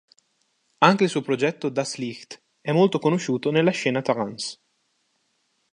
[0.79, 4.57] Anche il suo progetto Das Licht è molto conosciuto nella scena trance.